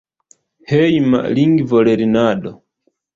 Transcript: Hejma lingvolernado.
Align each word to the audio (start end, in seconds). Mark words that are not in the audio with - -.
Hejma 0.69 1.19
lingvolernado. 1.39 2.55